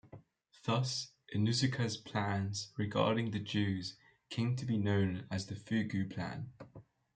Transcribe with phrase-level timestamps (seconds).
[0.63, 3.97] Thus, Inuzuka's plans regarding the Jews
[4.31, 6.51] came to be known as the Fugu Plan.